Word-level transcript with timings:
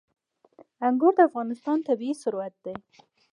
انګور 0.87 1.13
د 1.17 1.19
افغانستان 1.29 1.77
طبعي 1.87 2.13
ثروت 2.21 2.55
دی. 2.65 2.75